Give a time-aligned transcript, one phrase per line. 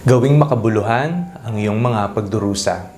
[0.00, 2.88] Gawing makabuluhan ang iyong mga pagdurusa.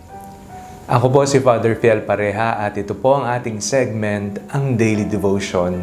[0.87, 5.83] Ako po si Father Fiel Pareha at ito po ang ating segment, ang Daily Devotion,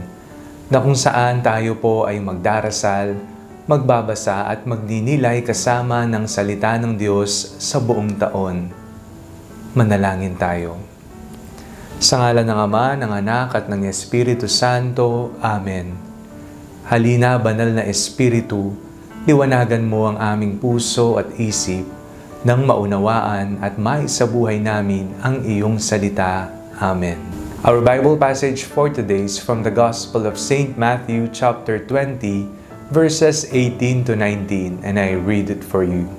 [0.72, 3.20] na kung saan tayo po ay magdarasal,
[3.68, 8.72] magbabasa at magdinilay kasama ng salita ng Diyos sa buong taon.
[9.76, 10.80] Manalangin tayo.
[12.00, 15.36] Sa ngala ng Ama, ng Anak at ng Espiritu Santo.
[15.44, 16.00] Amen.
[16.88, 18.72] Halina, banal na Espiritu,
[19.30, 21.86] liwanagan mo ang aming puso at isip
[22.42, 26.50] nang maunawaan at maisabuhay namin ang iyong salita.
[26.82, 27.22] Amen.
[27.62, 30.74] Our Bible passage for today is from the Gospel of St.
[30.82, 32.50] Matthew chapter 20
[32.90, 36.10] verses 18 to 19 and I read it for you.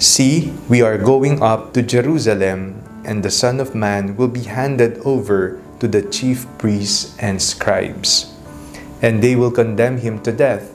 [0.00, 4.96] See, we are going up to Jerusalem and the Son of Man will be handed
[5.04, 8.32] over to the chief priests and scribes,
[9.02, 10.74] and they will condemn him to death.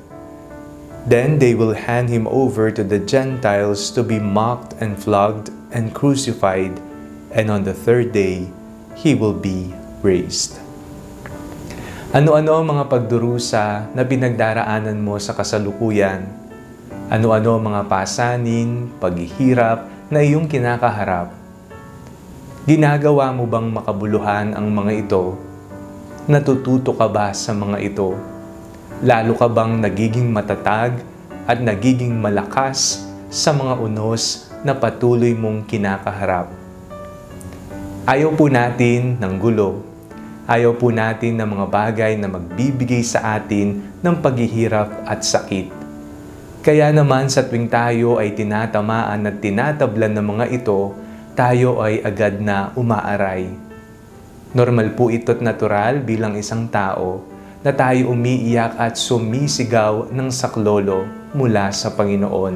[1.08, 5.96] Then they will hand him over to the Gentiles to be mocked and flogged and
[5.96, 6.78] crucified,
[7.32, 8.52] and on the third day
[9.00, 9.72] he will be
[10.04, 10.60] raised.
[12.10, 16.26] Ano-ano ang mga pagdurusa na pinagdaraanan mo sa kasalukuyan?
[17.10, 21.30] Ano-ano ang mga pasanin, paghihirap na iyong kinakaharap?
[22.66, 25.49] Ginagawa mo bang makabuluhan ang mga ito?
[26.30, 28.14] Natututo ka ba sa mga ito?
[29.02, 31.02] Lalo ka bang nagiging matatag
[31.50, 33.02] at nagiging malakas
[33.34, 36.54] sa mga unos na patuloy mong kinakaharap?
[38.06, 39.82] Ayaw po natin ng gulo.
[40.46, 45.74] Ayaw po natin ng mga bagay na magbibigay sa atin ng paghihirap at sakit.
[46.62, 50.94] Kaya naman sa tuwing tayo ay tinatamaan at tinatablan ng mga ito,
[51.34, 53.69] tayo ay agad na umaaray.
[54.50, 57.22] Normal po ito't natural bilang isang tao
[57.62, 61.06] na tayo umiiyak at sumisigaw ng saklolo
[61.38, 62.56] mula sa Panginoon.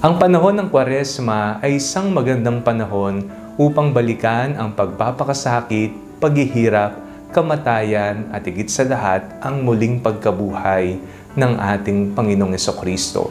[0.00, 3.28] Ang panahon ng Kwaresma ay isang magandang panahon
[3.60, 6.96] upang balikan ang pagpapakasakit, paghihirap,
[7.28, 10.96] kamatayan at higit sa lahat ang muling pagkabuhay
[11.36, 13.28] ng ating Panginoong Kristo.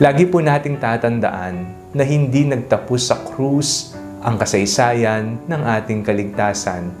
[0.00, 1.54] Lagi po nating tatandaan
[1.92, 6.94] na hindi nagtapos sa krus ang kasaysayan ng ating kaligtasan.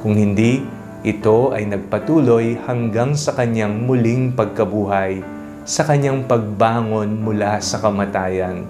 [0.00, 0.62] Kung hindi,
[1.02, 5.20] ito ay nagpatuloy hanggang sa kanyang muling pagkabuhay,
[5.66, 8.64] sa kanyang pagbangon mula sa kamatayan.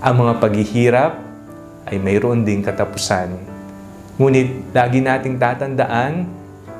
[0.00, 1.12] Ang mga paghihirap
[1.86, 3.56] ay mayroon ding katapusan
[4.16, 6.24] Ngunit lagi nating tatandaan,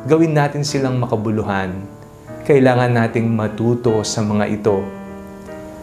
[0.09, 1.69] gawin natin silang makabuluhan.
[2.49, 4.81] Kailangan nating matuto sa mga ito.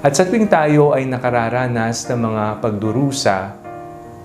[0.01, 3.53] At sa tuwing tayo ay nakararanas ng mga pagdurusa,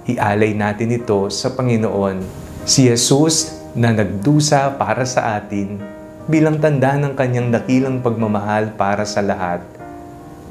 [0.08, 2.24] ialay natin ito sa Panginoon.
[2.64, 5.76] Si Jesus na nagdusa para sa atin
[6.24, 9.60] bilang tanda ng kanyang dakilang pagmamahal para sa lahat.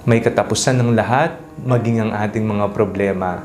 [0.06, 1.36] May katapusan ng lahat,
[1.66, 3.42] maging ang ating mga problema.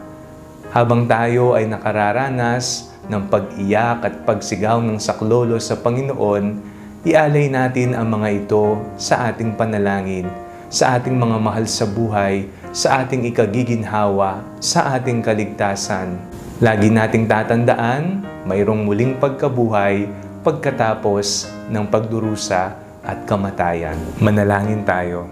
[0.73, 6.45] Habang tayo ay nakararanas ng pag-iyak at pagsigaw ng saklolo sa Panginoon,
[7.09, 10.29] ialay natin ang mga ito sa ating panalangin,
[10.73, 16.17] sa ating mga mahal sa buhay, sa ating ikagiginhawa, sa ating kaligtasan.
[16.65, 20.09] Lagi nating tatandaan, mayroong muling pagkabuhay
[20.41, 22.73] pagkatapos ng pagdurusa
[23.05, 24.01] at kamatayan.
[24.17, 25.29] Manalangin tayo.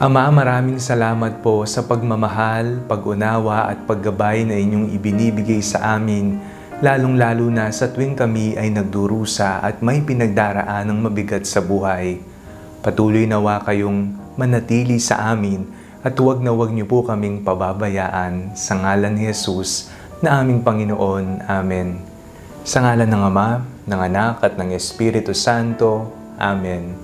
[0.00, 6.40] Ama, maraming salamat po sa pagmamahal, pag-unawa at paggabay na inyong ibinibigay sa amin,
[6.80, 12.29] lalong-lalo na sa tuwing kami ay nagdurusa at may pinagdaraan ng mabigat sa buhay.
[12.80, 15.68] Patuloy nawa kayong manatili sa amin
[16.00, 19.92] at huwag na huwag niyo po kaming pababayaan sa ngalan ni Jesus
[20.24, 21.44] na aming Panginoon.
[21.44, 22.00] Amen.
[22.64, 26.08] Sa ngalan ng Ama, ng Anak at ng Espiritu Santo.
[26.40, 26.96] Amen.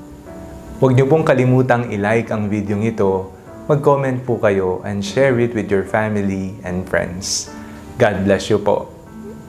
[0.81, 3.29] Huwag niyo pong kalimutang i-like ang video ito,
[3.69, 7.53] mag-comment po kayo and share it with your family and friends.
[8.01, 8.96] God bless you po.